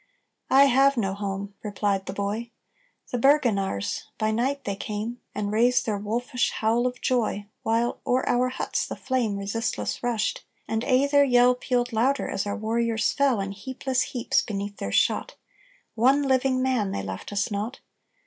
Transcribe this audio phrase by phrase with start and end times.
[0.49, 2.49] "I have no home!" replied the boy;
[3.11, 8.27] "The Bergenaars by night they came, And raised their wolfish howl of joy, While o'er
[8.27, 13.11] our huts the flame Resistless rushed; and aye their yell Pealed louder as our warriors
[13.11, 15.35] fell In helpless heaps beneath their shot:
[15.93, 17.79] One living man they left us not!